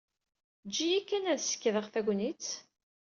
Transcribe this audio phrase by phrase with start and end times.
[0.65, 2.47] Eǧǧ-iyi kan ad skeydeɣ tagnit.